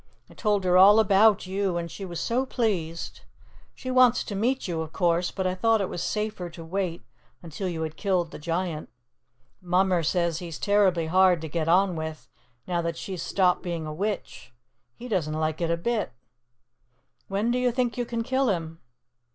[0.31, 3.21] I told her all about you, and she was so pleased.
[3.75, 7.03] She wants to meet you, of course, but I thought it was safer to wait
[7.43, 8.89] until you had killed the Giant.
[9.61, 12.27] Mummer says he's terribly hard to get on with,
[12.65, 14.51] now that she's stopped being a witch.
[14.95, 16.11] He doesn't like it a bit.
[17.27, 18.79] When do you think you can kill him?"